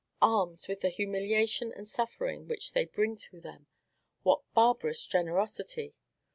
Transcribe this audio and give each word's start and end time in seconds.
Alms, 0.19 0.67
with 0.67 0.79
the 0.81 0.89
humiliation 0.89 1.71
and 1.71 1.87
suffering 1.87 2.47
which 2.47 2.71
they 2.71 2.85
bring 2.85 3.19
with 3.31 3.43
them! 3.43 3.67
what 4.23 4.41
barbarous 4.55 5.05
generosity!"... 5.05 5.93